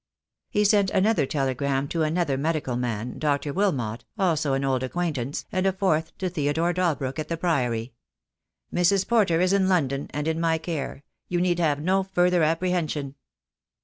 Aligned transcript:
He 0.49 0.65
sent 0.65 0.89
another 0.89 1.27
telegram 1.27 1.87
to 1.89 2.01
another 2.01 2.35
medical 2.35 2.75
man, 2.75 3.19
Dr. 3.19 3.53
Wilmot, 3.53 4.03
also 4.17 4.53
an 4.53 4.63
old 4.65 4.81
acquaintance, 4.81 5.45
and 5.51 5.67
a 5.67 5.71
fourth 5.71 6.17
to 6.17 6.27
Theodore 6.27 6.73
Dalbrook, 6.73 7.19
at 7.19 7.27
the 7.27 7.37
Priory:— 7.37 7.93
"Mrs. 8.73 9.07
Porter 9.07 9.39
is 9.39 9.53
in 9.53 9.69
London, 9.69 10.07
and 10.09 10.27
in 10.27 10.39
my 10.39 10.57
care. 10.57 11.03
You 11.27 11.39
need 11.39 11.59
have 11.59 11.79
no 11.83 12.01
further 12.01 12.41
apprehension." 12.41 13.13